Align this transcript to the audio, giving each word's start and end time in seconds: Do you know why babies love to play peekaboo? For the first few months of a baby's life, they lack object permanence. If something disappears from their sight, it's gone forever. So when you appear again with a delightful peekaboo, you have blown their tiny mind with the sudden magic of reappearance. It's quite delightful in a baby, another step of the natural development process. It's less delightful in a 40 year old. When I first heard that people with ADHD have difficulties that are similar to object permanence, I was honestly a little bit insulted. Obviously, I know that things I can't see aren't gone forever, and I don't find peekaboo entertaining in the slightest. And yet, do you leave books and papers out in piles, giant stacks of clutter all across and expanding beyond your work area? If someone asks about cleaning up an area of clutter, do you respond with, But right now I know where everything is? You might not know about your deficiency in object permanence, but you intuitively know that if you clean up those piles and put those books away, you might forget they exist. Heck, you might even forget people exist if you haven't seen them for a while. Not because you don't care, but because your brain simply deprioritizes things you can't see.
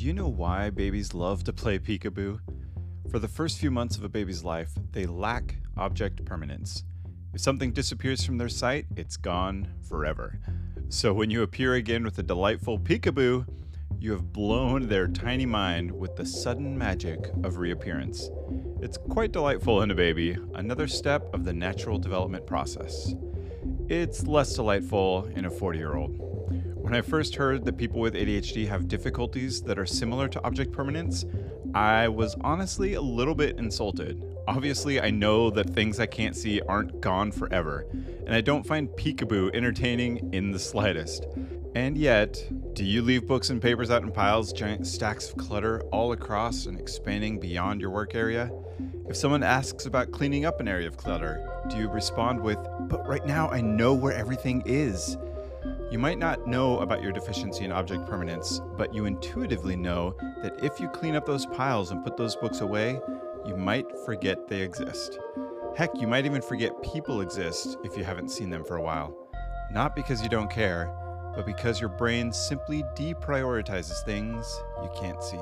Do 0.00 0.06
you 0.06 0.14
know 0.14 0.28
why 0.28 0.70
babies 0.70 1.12
love 1.12 1.44
to 1.44 1.52
play 1.52 1.78
peekaboo? 1.78 2.40
For 3.10 3.18
the 3.18 3.28
first 3.28 3.58
few 3.58 3.70
months 3.70 3.98
of 3.98 4.02
a 4.02 4.08
baby's 4.08 4.42
life, 4.42 4.70
they 4.92 5.04
lack 5.04 5.56
object 5.76 6.24
permanence. 6.24 6.84
If 7.34 7.42
something 7.42 7.70
disappears 7.70 8.24
from 8.24 8.38
their 8.38 8.48
sight, 8.48 8.86
it's 8.96 9.18
gone 9.18 9.68
forever. 9.86 10.40
So 10.88 11.12
when 11.12 11.28
you 11.28 11.42
appear 11.42 11.74
again 11.74 12.02
with 12.02 12.18
a 12.18 12.22
delightful 12.22 12.78
peekaboo, 12.78 13.46
you 13.98 14.12
have 14.12 14.32
blown 14.32 14.88
their 14.88 15.06
tiny 15.06 15.44
mind 15.44 15.92
with 15.92 16.16
the 16.16 16.24
sudden 16.24 16.78
magic 16.78 17.30
of 17.44 17.58
reappearance. 17.58 18.30
It's 18.80 18.96
quite 18.96 19.32
delightful 19.32 19.82
in 19.82 19.90
a 19.90 19.94
baby, 19.94 20.34
another 20.54 20.88
step 20.88 21.28
of 21.34 21.44
the 21.44 21.52
natural 21.52 21.98
development 21.98 22.46
process. 22.46 23.14
It's 23.86 24.26
less 24.26 24.54
delightful 24.54 25.26
in 25.36 25.44
a 25.44 25.50
40 25.50 25.78
year 25.78 25.94
old. 25.94 26.30
When 26.90 26.98
I 26.98 27.02
first 27.02 27.36
heard 27.36 27.64
that 27.66 27.76
people 27.76 28.00
with 28.00 28.14
ADHD 28.14 28.66
have 28.66 28.88
difficulties 28.88 29.62
that 29.62 29.78
are 29.78 29.86
similar 29.86 30.26
to 30.26 30.44
object 30.44 30.72
permanence, 30.72 31.24
I 31.72 32.08
was 32.08 32.34
honestly 32.40 32.94
a 32.94 33.00
little 33.00 33.36
bit 33.36 33.58
insulted. 33.58 34.20
Obviously, 34.48 35.00
I 35.00 35.10
know 35.10 35.50
that 35.50 35.70
things 35.70 36.00
I 36.00 36.06
can't 36.06 36.34
see 36.34 36.60
aren't 36.62 37.00
gone 37.00 37.30
forever, 37.30 37.86
and 38.26 38.34
I 38.34 38.40
don't 38.40 38.66
find 38.66 38.88
peekaboo 38.88 39.54
entertaining 39.54 40.34
in 40.34 40.50
the 40.50 40.58
slightest. 40.58 41.28
And 41.76 41.96
yet, 41.96 42.44
do 42.74 42.84
you 42.84 43.02
leave 43.02 43.24
books 43.24 43.50
and 43.50 43.62
papers 43.62 43.92
out 43.92 44.02
in 44.02 44.10
piles, 44.10 44.52
giant 44.52 44.84
stacks 44.84 45.30
of 45.30 45.36
clutter 45.36 45.82
all 45.92 46.10
across 46.10 46.66
and 46.66 46.76
expanding 46.76 47.38
beyond 47.38 47.80
your 47.80 47.90
work 47.90 48.16
area? 48.16 48.50
If 49.08 49.16
someone 49.16 49.44
asks 49.44 49.86
about 49.86 50.10
cleaning 50.10 50.44
up 50.44 50.58
an 50.58 50.66
area 50.66 50.88
of 50.88 50.96
clutter, 50.96 51.48
do 51.68 51.76
you 51.76 51.88
respond 51.88 52.40
with, 52.40 52.58
But 52.80 53.06
right 53.06 53.24
now 53.24 53.48
I 53.48 53.60
know 53.60 53.94
where 53.94 54.12
everything 54.12 54.64
is? 54.66 55.16
You 55.90 55.98
might 55.98 56.18
not 56.18 56.46
know 56.46 56.78
about 56.78 57.02
your 57.02 57.10
deficiency 57.10 57.64
in 57.64 57.72
object 57.72 58.06
permanence, 58.06 58.60
but 58.76 58.94
you 58.94 59.06
intuitively 59.06 59.74
know 59.74 60.14
that 60.40 60.62
if 60.62 60.78
you 60.78 60.88
clean 60.88 61.16
up 61.16 61.26
those 61.26 61.46
piles 61.46 61.90
and 61.90 62.04
put 62.04 62.16
those 62.16 62.36
books 62.36 62.60
away, 62.60 63.00
you 63.44 63.56
might 63.56 63.86
forget 64.04 64.46
they 64.46 64.60
exist. 64.60 65.18
Heck, 65.76 65.90
you 66.00 66.06
might 66.06 66.26
even 66.26 66.42
forget 66.42 66.80
people 66.82 67.22
exist 67.22 67.76
if 67.82 67.96
you 67.96 68.04
haven't 68.04 68.30
seen 68.30 68.50
them 68.50 68.64
for 68.64 68.76
a 68.76 68.82
while. 68.82 69.12
Not 69.72 69.96
because 69.96 70.22
you 70.22 70.28
don't 70.28 70.50
care, 70.50 70.94
but 71.34 71.44
because 71.44 71.80
your 71.80 71.90
brain 71.90 72.32
simply 72.32 72.84
deprioritizes 72.94 74.04
things 74.04 74.62
you 74.84 74.90
can't 74.94 75.20
see. 75.20 75.38